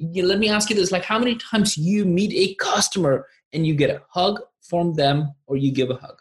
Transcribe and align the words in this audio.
you, 0.00 0.24
let 0.24 0.38
me 0.38 0.48
ask 0.48 0.70
you 0.70 0.76
this 0.76 0.90
like 0.90 1.04
how 1.04 1.18
many 1.18 1.36
times 1.36 1.76
you 1.76 2.04
meet 2.04 2.32
a 2.32 2.54
customer 2.54 3.26
and 3.52 3.66
you 3.66 3.74
get 3.74 3.90
a 3.90 4.02
hug 4.08 4.40
from 4.62 4.94
them 4.94 5.34
or 5.46 5.56
you 5.56 5.70
give 5.70 5.90
a 5.90 5.94
hug? 5.94 6.18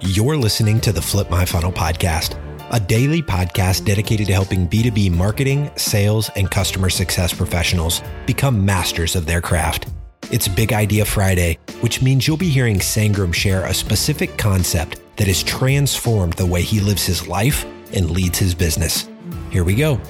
You're 0.00 0.36
listening 0.36 0.80
to 0.82 0.92
the 0.92 1.02
flip 1.02 1.30
my 1.30 1.44
funnel 1.44 1.72
podcast 1.72 2.40
a 2.70 2.80
daily 2.80 3.20
podcast 3.20 3.84
dedicated 3.84 4.26
to 4.26 4.32
helping 4.32 4.66
b2b 4.66 5.10
marketing 5.10 5.70
sales 5.76 6.30
and 6.34 6.50
customer 6.50 6.88
success 6.88 7.32
professionals 7.34 8.00
become 8.24 8.64
masters 8.64 9.14
of 9.14 9.26
their 9.26 9.42
craft. 9.42 9.88
It's 10.30 10.48
big 10.48 10.72
idea 10.72 11.04
friday 11.04 11.58
which 11.80 12.00
means 12.00 12.26
you'll 12.26 12.36
be 12.36 12.48
hearing 12.48 12.78
sangram 12.78 13.34
share 13.34 13.66
a 13.66 13.74
specific 13.74 14.38
concept 14.38 15.00
that 15.16 15.26
has 15.26 15.42
transformed 15.42 16.34
the 16.34 16.46
way 16.46 16.62
he 16.62 16.80
lives 16.80 17.04
his 17.04 17.28
life 17.28 17.66
and 17.92 18.10
leads 18.10 18.38
his 18.38 18.54
business 18.54 19.08
here 19.54 19.62
we 19.62 19.76
go. 19.76 20.00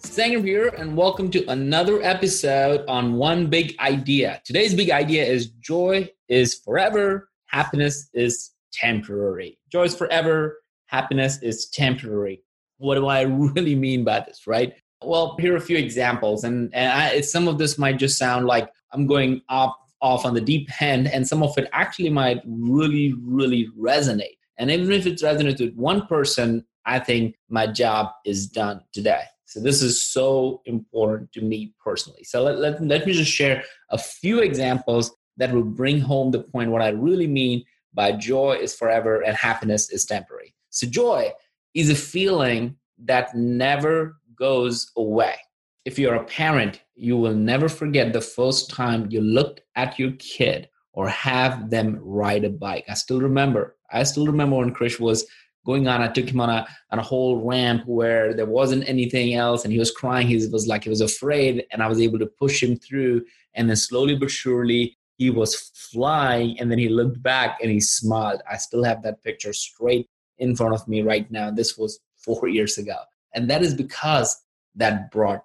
Sangram 0.00 0.44
here, 0.44 0.74
and 0.76 0.96
welcome 0.96 1.30
to 1.30 1.48
another 1.48 2.02
episode 2.02 2.84
on 2.88 3.14
One 3.14 3.46
Big 3.46 3.78
Idea. 3.78 4.42
Today's 4.44 4.74
big 4.74 4.90
idea 4.90 5.24
is 5.24 5.50
joy 5.60 6.10
is 6.28 6.56
forever, 6.56 7.28
happiness 7.46 8.10
is 8.12 8.50
temporary. 8.72 9.60
Joy 9.70 9.84
is 9.84 9.94
forever, 9.94 10.58
happiness 10.86 11.40
is 11.42 11.68
temporary. 11.68 12.42
What 12.78 12.96
do 12.96 13.06
I 13.06 13.20
really 13.54 13.76
mean 13.76 14.02
by 14.02 14.24
this, 14.26 14.48
right? 14.48 14.74
Well, 15.04 15.36
here 15.38 15.54
are 15.54 15.58
a 15.58 15.60
few 15.60 15.76
examples, 15.76 16.42
and, 16.42 16.74
and 16.74 16.90
I, 16.90 17.20
some 17.20 17.46
of 17.46 17.58
this 17.58 17.78
might 17.78 17.98
just 17.98 18.18
sound 18.18 18.46
like 18.46 18.68
I'm 18.92 19.06
going 19.06 19.42
off 19.48 19.76
off 20.02 20.26
on 20.26 20.34
the 20.34 20.40
deep 20.40 20.70
end, 20.82 21.06
and 21.06 21.28
some 21.28 21.44
of 21.44 21.56
it 21.56 21.68
actually 21.72 22.10
might 22.10 22.42
really, 22.44 23.14
really 23.22 23.68
resonate. 23.78 24.38
And 24.58 24.70
even 24.70 24.92
if 24.92 25.06
it 25.06 25.18
resonates 25.20 25.60
with 25.60 25.74
one 25.74 26.06
person, 26.06 26.64
I 26.84 26.98
think 26.98 27.36
my 27.48 27.66
job 27.66 28.10
is 28.24 28.46
done 28.46 28.80
today. 28.92 29.22
So 29.44 29.60
this 29.60 29.82
is 29.82 30.02
so 30.02 30.60
important 30.64 31.32
to 31.32 31.40
me 31.40 31.74
personally. 31.82 32.24
So 32.24 32.42
let, 32.42 32.58
let, 32.58 32.82
let 32.82 33.06
me 33.06 33.12
just 33.12 33.30
share 33.30 33.62
a 33.90 33.98
few 33.98 34.40
examples 34.40 35.14
that 35.36 35.52
will 35.52 35.62
bring 35.62 36.00
home 36.00 36.30
the 36.30 36.40
point 36.40 36.70
what 36.70 36.82
I 36.82 36.88
really 36.88 37.26
mean 37.26 37.64
by 37.94 38.12
joy 38.12 38.58
is 38.60 38.74
forever 38.74 39.22
and 39.22 39.36
happiness 39.36 39.90
is 39.90 40.04
temporary. 40.04 40.54
So 40.70 40.86
joy 40.86 41.32
is 41.74 41.90
a 41.90 41.94
feeling 41.94 42.76
that 43.04 43.34
never 43.34 44.16
goes 44.36 44.90
away. 44.96 45.36
If 45.84 45.98
you're 45.98 46.14
a 46.16 46.24
parent, 46.24 46.82
you 46.94 47.16
will 47.16 47.34
never 47.34 47.68
forget 47.68 48.12
the 48.12 48.20
first 48.20 48.70
time 48.70 49.08
you 49.10 49.20
looked 49.20 49.60
at 49.76 49.98
your 49.98 50.12
kid 50.18 50.68
or 50.92 51.08
have 51.08 51.70
them 51.70 51.98
ride 52.02 52.44
a 52.44 52.50
bike. 52.50 52.84
I 52.88 52.94
still 52.94 53.20
remember 53.20 53.75
I 53.92 54.02
still 54.04 54.26
remember 54.26 54.56
when 54.56 54.74
Krish 54.74 55.00
was 55.00 55.26
going 55.66 55.88
on. 55.88 56.00
I 56.00 56.08
took 56.08 56.28
him 56.28 56.40
on 56.40 56.48
a 56.48 56.66
on 56.90 56.98
a 56.98 57.02
whole 57.02 57.44
ramp 57.44 57.82
where 57.86 58.32
there 58.32 58.46
wasn't 58.46 58.88
anything 58.88 59.34
else, 59.34 59.64
and 59.64 59.72
he 59.72 59.78
was 59.78 59.90
crying. 59.90 60.28
He 60.28 60.36
was 60.46 60.66
like 60.66 60.84
he 60.84 60.90
was 60.90 61.00
afraid, 61.00 61.64
and 61.70 61.82
I 61.82 61.88
was 61.88 62.00
able 62.00 62.18
to 62.20 62.26
push 62.26 62.62
him 62.62 62.76
through. 62.76 63.24
And 63.54 63.68
then 63.68 63.76
slowly 63.76 64.16
but 64.16 64.30
surely, 64.30 64.96
he 65.16 65.30
was 65.30 65.54
flying. 65.74 66.58
And 66.60 66.70
then 66.70 66.78
he 66.78 66.88
looked 66.88 67.22
back 67.22 67.58
and 67.60 67.70
he 67.70 67.80
smiled. 67.80 68.42
I 68.50 68.56
still 68.58 68.84
have 68.84 69.02
that 69.02 69.22
picture 69.22 69.52
straight 69.52 70.08
in 70.38 70.54
front 70.54 70.74
of 70.74 70.86
me 70.86 71.02
right 71.02 71.30
now. 71.30 71.50
This 71.50 71.76
was 71.76 71.98
four 72.16 72.48
years 72.48 72.78
ago, 72.78 72.96
and 73.34 73.50
that 73.50 73.62
is 73.62 73.74
because 73.74 74.36
that 74.76 75.10
brought 75.10 75.44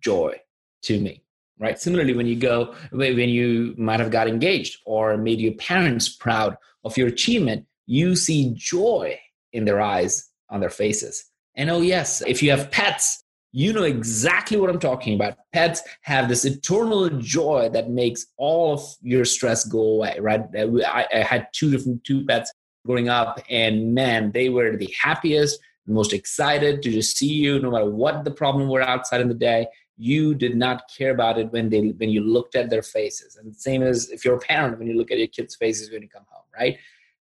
joy 0.00 0.34
to 0.82 1.00
me 1.00 1.22
right 1.60 1.78
similarly 1.78 2.12
when 2.12 2.26
you 2.26 2.34
go 2.34 2.74
when 2.90 3.28
you 3.28 3.72
might 3.78 4.00
have 4.00 4.10
got 4.10 4.26
engaged 4.26 4.78
or 4.84 5.16
made 5.16 5.40
your 5.40 5.52
parents 5.52 6.08
proud 6.08 6.56
of 6.84 6.96
your 6.96 7.06
achievement 7.06 7.64
you 7.92 8.16
see 8.16 8.54
joy 8.54 9.20
in 9.52 9.66
their 9.66 9.80
eyes, 9.80 10.30
on 10.48 10.60
their 10.60 10.70
faces. 10.70 11.24
And 11.56 11.68
oh, 11.68 11.82
yes, 11.82 12.22
if 12.26 12.42
you 12.42 12.50
have 12.50 12.70
pets, 12.70 13.22
you 13.52 13.70
know 13.74 13.82
exactly 13.82 14.56
what 14.56 14.70
I'm 14.70 14.78
talking 14.78 15.14
about. 15.14 15.36
Pets 15.52 15.82
have 16.00 16.26
this 16.26 16.46
eternal 16.46 17.10
joy 17.10 17.68
that 17.74 17.90
makes 17.90 18.24
all 18.38 18.74
of 18.74 18.82
your 19.02 19.26
stress 19.26 19.66
go 19.66 19.78
away, 19.78 20.16
right? 20.20 20.40
I, 20.56 21.06
I 21.14 21.18
had 21.18 21.48
two 21.52 21.70
different 21.70 22.02
two 22.04 22.24
pets 22.24 22.50
growing 22.86 23.10
up, 23.10 23.40
and 23.50 23.94
man, 23.94 24.32
they 24.32 24.48
were 24.48 24.74
the 24.74 24.92
happiest, 24.98 25.60
most 25.86 26.14
excited 26.14 26.80
to 26.82 26.90
just 26.90 27.18
see 27.18 27.34
you, 27.34 27.60
no 27.60 27.70
matter 27.70 27.90
what 27.90 28.24
the 28.24 28.30
problem 28.30 28.70
were 28.70 28.80
outside 28.80 29.20
in 29.20 29.28
the 29.28 29.34
day. 29.34 29.66
You 29.98 30.34
did 30.34 30.56
not 30.56 30.84
care 30.96 31.10
about 31.10 31.38
it 31.38 31.52
when 31.52 31.68
they 31.68 31.88
when 31.88 32.08
you 32.08 32.22
looked 32.22 32.56
at 32.56 32.70
their 32.70 32.82
faces. 32.82 33.36
And 33.36 33.54
same 33.54 33.82
as 33.82 34.08
if 34.08 34.24
you're 34.24 34.36
a 34.36 34.40
parent, 34.40 34.78
when 34.78 34.88
you 34.88 34.96
look 34.96 35.10
at 35.10 35.18
your 35.18 35.26
kids' 35.26 35.56
faces 35.56 35.90
when 35.90 36.00
you 36.00 36.08
come 36.08 36.24
home, 36.30 36.44
right? 36.58 36.78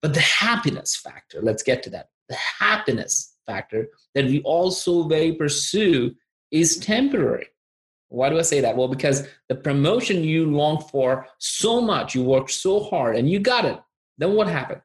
But 0.04 0.14
the 0.14 0.20
happiness 0.20 0.98
factor, 0.98 1.42
let's 1.42 1.64
get 1.64 1.82
to 1.84 1.90
that. 1.92 2.10
The 2.28 2.36
happiness 2.36 3.38
factor 3.48 3.88
that 4.16 4.26
we 4.26 4.42
also 4.42 5.08
very 5.08 5.32
pursue 5.32 6.14
is 6.52 6.78
temporary. 6.78 7.48
Why 8.10 8.30
do 8.30 8.38
I 8.38 8.42
say 8.42 8.60
that? 8.60 8.76
Well, 8.76 8.90
because 8.90 9.26
the 9.48 9.56
promotion 9.56 10.24
you 10.24 10.46
long 10.46 10.82
for 10.92 11.26
so 11.40 11.80
much, 11.80 12.14
you 12.14 12.22
worked 12.22 12.52
so 12.52 12.82
hard 12.82 13.16
and 13.16 13.30
you 13.30 13.40
got 13.40 13.64
it. 13.64 13.80
Then 14.18 14.34
what 14.34 14.48
happened? 14.48 14.82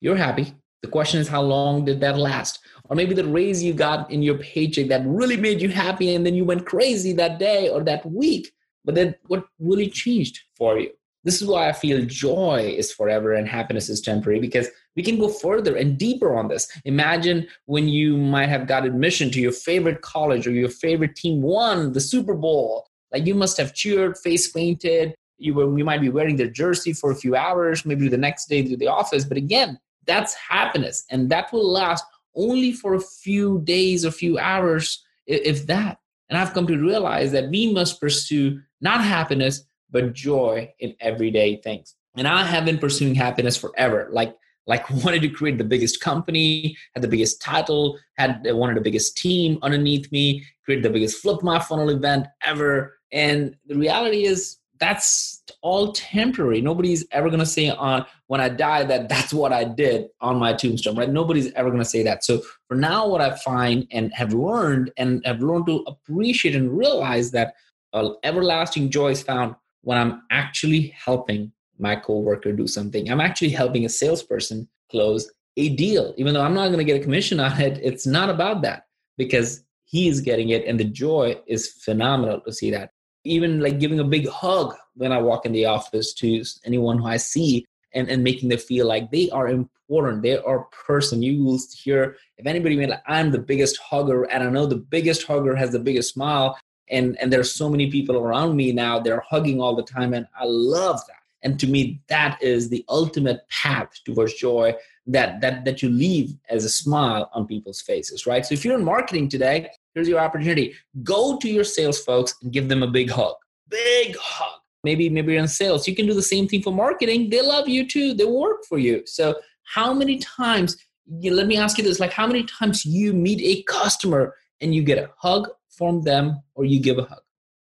You're 0.00 0.16
happy. 0.16 0.54
The 0.80 0.88
question 0.88 1.20
is, 1.20 1.28
how 1.28 1.42
long 1.42 1.84
did 1.84 2.00
that 2.00 2.16
last? 2.16 2.60
Or 2.88 2.96
maybe 2.96 3.14
the 3.14 3.28
raise 3.28 3.62
you 3.62 3.74
got 3.74 4.10
in 4.10 4.22
your 4.22 4.38
paycheck 4.38 4.88
that 4.88 5.06
really 5.06 5.36
made 5.36 5.60
you 5.60 5.68
happy 5.68 6.14
and 6.14 6.24
then 6.24 6.34
you 6.34 6.46
went 6.46 6.64
crazy 6.64 7.12
that 7.12 7.38
day 7.38 7.68
or 7.68 7.84
that 7.84 8.10
week. 8.10 8.50
But 8.86 8.94
then 8.94 9.16
what 9.26 9.44
really 9.60 9.90
changed 9.90 10.40
for 10.56 10.78
you? 10.78 10.90
This 11.24 11.40
is 11.40 11.46
why 11.46 11.68
I 11.68 11.72
feel 11.72 12.04
joy 12.04 12.74
is 12.76 12.92
forever 12.92 13.32
and 13.32 13.46
happiness 13.46 13.88
is 13.88 14.00
temporary 14.00 14.40
because 14.40 14.68
we 14.96 15.02
can 15.02 15.18
go 15.18 15.28
further 15.28 15.76
and 15.76 15.96
deeper 15.96 16.36
on 16.36 16.48
this. 16.48 16.68
Imagine 16.84 17.46
when 17.66 17.88
you 17.88 18.16
might 18.16 18.48
have 18.48 18.66
got 18.66 18.84
admission 18.84 19.30
to 19.30 19.40
your 19.40 19.52
favorite 19.52 20.02
college 20.02 20.46
or 20.46 20.50
your 20.50 20.68
favorite 20.68 21.14
team 21.14 21.40
won 21.40 21.92
the 21.92 22.00
Super 22.00 22.34
Bowl. 22.34 22.86
Like 23.12 23.26
you 23.26 23.34
must 23.34 23.56
have 23.58 23.74
cheered, 23.74 24.18
face 24.18 24.50
painted. 24.50 25.14
You 25.38 25.54
were 25.54 25.78
you 25.78 25.84
might 25.84 26.00
be 26.00 26.08
wearing 26.08 26.36
their 26.36 26.50
jersey 26.50 26.92
for 26.92 27.10
a 27.10 27.16
few 27.16 27.36
hours, 27.36 27.84
maybe 27.84 28.08
the 28.08 28.16
next 28.16 28.46
day 28.46 28.62
to 28.62 28.76
the 28.76 28.88
office. 28.88 29.24
But 29.24 29.36
again, 29.36 29.78
that's 30.06 30.34
happiness, 30.34 31.04
and 31.10 31.30
that 31.30 31.52
will 31.52 31.68
last 31.70 32.04
only 32.34 32.72
for 32.72 32.94
a 32.94 33.00
few 33.00 33.60
days, 33.64 34.04
a 34.04 34.12
few 34.12 34.38
hours, 34.38 35.04
if 35.26 35.66
that. 35.66 35.98
And 36.28 36.38
I've 36.38 36.54
come 36.54 36.66
to 36.66 36.78
realize 36.78 37.32
that 37.32 37.50
we 37.50 37.72
must 37.72 38.00
pursue 38.00 38.60
not 38.80 39.04
happiness 39.04 39.64
but 39.92 40.12
joy 40.14 40.72
in 40.80 40.94
everyday 41.00 41.56
things. 41.56 41.94
And 42.16 42.26
I 42.26 42.44
have 42.44 42.64
been 42.64 42.78
pursuing 42.78 43.14
happiness 43.14 43.56
forever. 43.56 44.08
Like 44.10 44.34
like 44.66 44.88
wanted 45.04 45.22
to 45.22 45.28
create 45.28 45.58
the 45.58 45.64
biggest 45.64 46.00
company, 46.00 46.76
had 46.94 47.02
the 47.02 47.08
biggest 47.08 47.40
title, 47.40 47.98
had 48.16 48.42
wanted 48.44 48.76
the 48.76 48.82
biggest 48.82 49.16
team 49.16 49.58
underneath 49.62 50.10
me, 50.12 50.44
create 50.64 50.82
the 50.82 50.90
biggest 50.90 51.20
flip 51.20 51.42
my 51.42 51.58
funnel 51.58 51.90
event 51.90 52.26
ever. 52.44 52.98
And 53.12 53.56
the 53.66 53.76
reality 53.76 54.24
is 54.24 54.58
that's 54.78 55.44
all 55.60 55.92
temporary. 55.92 56.60
Nobody's 56.60 57.06
ever 57.12 57.30
to 57.30 57.46
say 57.46 57.70
on 57.70 58.04
when 58.26 58.40
I 58.40 58.48
die 58.48 58.82
that 58.84 59.08
that's 59.08 59.32
what 59.32 59.52
I 59.52 59.62
did 59.62 60.08
on 60.20 60.38
my 60.38 60.54
tombstone, 60.54 60.96
right? 60.96 61.08
Nobody's 61.08 61.52
ever 61.52 61.70
to 61.70 61.84
say 61.84 62.02
that. 62.02 62.24
So 62.24 62.42
for 62.66 62.76
now, 62.76 63.06
what 63.06 63.20
I 63.20 63.36
find 63.36 63.86
and 63.92 64.12
have 64.12 64.32
learned 64.32 64.90
and 64.96 65.24
have 65.24 65.40
learned 65.40 65.66
to 65.66 65.84
appreciate 65.86 66.56
and 66.56 66.76
realize 66.76 67.30
that 67.30 67.54
uh, 67.92 68.10
everlasting 68.24 68.90
joy 68.90 69.10
is 69.10 69.22
found 69.22 69.54
when 69.82 69.98
I'm 69.98 70.22
actually 70.30 70.94
helping 70.96 71.52
my 71.78 71.96
coworker 71.96 72.52
do 72.52 72.66
something. 72.66 73.10
I'm 73.10 73.20
actually 73.20 73.50
helping 73.50 73.84
a 73.84 73.88
salesperson 73.88 74.68
close 74.90 75.30
a 75.56 75.70
deal. 75.70 76.14
Even 76.16 76.34
though 76.34 76.42
I'm 76.42 76.54
not 76.54 76.68
going 76.68 76.78
to 76.78 76.84
get 76.84 77.00
a 77.00 77.04
commission 77.04 77.40
on 77.40 77.60
it, 77.60 77.78
it's 77.82 78.06
not 78.06 78.30
about 78.30 78.62
that 78.62 78.86
because 79.18 79.64
he 79.84 80.08
is 80.08 80.20
getting 80.20 80.50
it 80.50 80.64
and 80.64 80.80
the 80.80 80.84
joy 80.84 81.38
is 81.46 81.72
phenomenal 81.84 82.40
to 82.40 82.52
see 82.52 82.70
that. 82.70 82.90
Even 83.24 83.60
like 83.60 83.78
giving 83.78 84.00
a 84.00 84.04
big 84.04 84.28
hug 84.28 84.74
when 84.94 85.12
I 85.12 85.18
walk 85.18 85.46
in 85.46 85.52
the 85.52 85.66
office 85.66 86.14
to 86.14 86.42
anyone 86.64 86.98
who 86.98 87.06
I 87.06 87.18
see 87.18 87.64
and, 87.94 88.08
and 88.08 88.24
making 88.24 88.48
them 88.48 88.58
feel 88.58 88.86
like 88.86 89.10
they 89.10 89.28
are 89.30 89.48
important. 89.48 90.22
They 90.22 90.38
are 90.38 90.66
person. 90.86 91.22
You 91.22 91.44
will 91.44 91.60
hear 91.76 92.16
if 92.38 92.46
anybody 92.46 92.76
mean 92.76 92.88
like 92.88 93.02
I'm 93.06 93.30
the 93.30 93.38
biggest 93.38 93.78
hugger 93.78 94.24
and 94.24 94.42
I 94.42 94.48
know 94.48 94.66
the 94.66 94.76
biggest 94.76 95.24
hugger 95.24 95.54
has 95.54 95.70
the 95.70 95.78
biggest 95.78 96.14
smile 96.14 96.58
and 96.92 97.18
and 97.20 97.32
there's 97.32 97.52
so 97.52 97.68
many 97.68 97.90
people 97.90 98.16
around 98.16 98.54
me 98.56 98.72
now 98.72 99.00
they're 99.00 99.24
hugging 99.28 99.60
all 99.60 99.74
the 99.74 99.82
time 99.82 100.14
and 100.14 100.26
i 100.38 100.44
love 100.44 101.00
that. 101.08 101.16
And 101.44 101.58
to 101.58 101.66
me 101.66 102.00
that 102.06 102.40
is 102.40 102.68
the 102.68 102.84
ultimate 102.88 103.40
path 103.48 103.90
towards 104.04 104.34
joy 104.34 104.74
that 105.06 105.40
that 105.40 105.64
that 105.64 105.82
you 105.82 105.88
leave 105.90 106.34
as 106.48 106.64
a 106.64 106.68
smile 106.68 107.28
on 107.34 107.46
people's 107.46 107.80
faces 107.80 108.26
right? 108.26 108.46
So 108.46 108.52
if 108.54 108.64
you're 108.64 108.78
in 108.78 108.84
marketing 108.84 109.28
today 109.28 109.68
here's 109.94 110.08
your 110.08 110.20
opportunity. 110.20 110.74
Go 111.02 111.38
to 111.38 111.48
your 111.48 111.64
sales 111.64 112.02
folks 112.02 112.34
and 112.42 112.52
give 112.52 112.68
them 112.68 112.82
a 112.82 112.86
big 112.86 113.10
hug. 113.10 113.34
Big 113.68 114.16
hug. 114.16 114.60
Maybe 114.84 115.08
maybe 115.08 115.32
you're 115.32 115.42
in 115.42 115.48
sales. 115.48 115.86
You 115.86 115.94
can 115.94 116.06
do 116.06 116.14
the 116.14 116.22
same 116.22 116.48
thing 116.48 116.62
for 116.62 116.72
marketing. 116.72 117.30
They 117.30 117.42
love 117.42 117.68
you 117.68 117.86
too. 117.86 118.14
They 118.14 118.24
work 118.24 118.64
for 118.68 118.78
you. 118.78 119.02
So 119.06 119.36
how 119.64 119.94
many 119.94 120.18
times 120.18 120.76
you, 121.06 121.34
let 121.34 121.46
me 121.46 121.56
ask 121.56 121.78
you 121.78 121.84
this 121.84 122.00
like 122.00 122.12
how 122.12 122.26
many 122.26 122.44
times 122.44 122.84
you 122.84 123.12
meet 123.12 123.40
a 123.42 123.62
customer 123.64 124.34
and 124.60 124.74
you 124.74 124.82
get 124.82 124.98
a 124.98 125.10
hug 125.16 125.48
from 125.82 126.02
them 126.02 126.40
or 126.54 126.64
you 126.64 126.80
give 126.80 126.98
a 126.98 127.02
hug. 127.02 127.22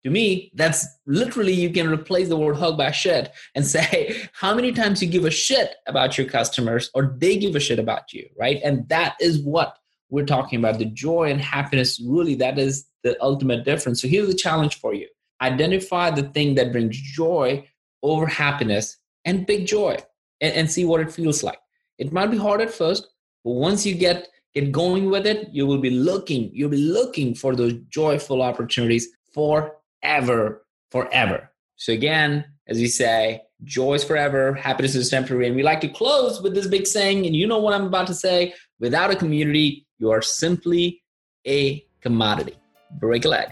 To 0.04 0.10
me, 0.10 0.52
that's 0.54 0.86
literally 1.06 1.54
you 1.54 1.70
can 1.70 1.88
replace 1.88 2.28
the 2.28 2.36
word 2.36 2.56
hug 2.56 2.76
by 2.76 2.90
shit 2.90 3.32
and 3.54 3.66
say 3.76 4.28
how 4.34 4.54
many 4.54 4.72
times 4.72 5.02
you 5.02 5.08
give 5.08 5.24
a 5.24 5.30
shit 5.30 5.76
about 5.86 6.18
your 6.18 6.26
customers 6.26 6.90
or 6.94 7.16
they 7.18 7.38
give 7.38 7.56
a 7.56 7.60
shit 7.60 7.78
about 7.78 8.12
you, 8.12 8.28
right? 8.38 8.60
And 8.62 8.86
that 8.90 9.16
is 9.20 9.40
what 9.40 9.78
we're 10.10 10.26
talking 10.26 10.58
about 10.58 10.78
the 10.78 10.84
joy 10.84 11.30
and 11.30 11.40
happiness. 11.40 12.00
Really, 12.06 12.34
that 12.36 12.58
is 12.58 12.86
the 13.02 13.16
ultimate 13.22 13.64
difference. 13.64 14.02
So 14.02 14.08
here's 14.08 14.28
the 14.28 14.34
challenge 14.34 14.78
for 14.78 14.92
you 14.94 15.08
identify 15.40 16.10
the 16.10 16.22
thing 16.22 16.54
that 16.54 16.72
brings 16.72 16.96
joy 16.96 17.66
over 18.02 18.26
happiness 18.26 18.98
and 19.24 19.46
big 19.46 19.66
joy 19.66 19.96
and, 20.40 20.54
and 20.54 20.70
see 20.70 20.84
what 20.84 21.00
it 21.00 21.10
feels 21.10 21.42
like. 21.42 21.58
It 21.98 22.12
might 22.12 22.30
be 22.30 22.36
hard 22.36 22.60
at 22.60 22.72
first, 22.72 23.08
but 23.44 23.52
once 23.52 23.84
you 23.86 23.94
get 23.94 24.28
get 24.54 24.70
going 24.70 25.10
with 25.10 25.26
it, 25.26 25.48
you 25.52 25.66
will 25.66 25.78
be 25.78 25.90
looking, 25.90 26.50
you'll 26.52 26.70
be 26.70 26.76
looking 26.76 27.34
for 27.34 27.56
those 27.56 27.74
joyful 27.88 28.40
opportunities 28.40 29.08
forever, 29.32 30.64
forever. 30.90 31.50
So 31.76 31.92
again, 31.92 32.44
as 32.68 32.78
we 32.78 32.86
say, 32.86 33.42
joy 33.64 33.94
is 33.94 34.04
forever, 34.04 34.54
happiness 34.54 34.94
is 34.94 35.10
temporary. 35.10 35.48
And 35.48 35.56
we 35.56 35.62
like 35.62 35.80
to 35.80 35.88
close 35.88 36.40
with 36.40 36.54
this 36.54 36.68
big 36.68 36.86
saying, 36.86 37.26
and 37.26 37.34
you 37.34 37.46
know 37.46 37.58
what 37.58 37.74
I'm 37.74 37.86
about 37.86 38.06
to 38.06 38.14
say 38.14 38.54
without 38.78 39.10
a 39.10 39.16
community, 39.16 39.86
you 39.98 40.10
are 40.10 40.22
simply 40.22 41.02
a 41.46 41.84
commodity. 42.00 42.54
Break 42.92 43.24
a 43.24 43.28
leg. 43.28 43.48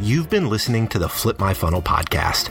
You've 0.00 0.30
been 0.30 0.48
listening 0.48 0.88
to 0.88 0.98
the 0.98 1.08
Flip 1.08 1.38
My 1.38 1.54
Funnel 1.54 1.82
podcast. 1.82 2.50